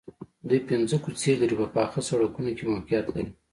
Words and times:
دوی 0.47 0.59
پنځه 0.69 0.95
کوڅې 1.03 1.31
لرې 1.41 1.55
په 1.61 1.67
پاخه 1.75 2.01
سړکونو 2.09 2.49
کې 2.57 2.63
موقعیت 2.71 3.05
لري 3.11 3.31